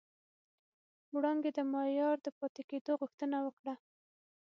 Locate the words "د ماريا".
1.57-2.09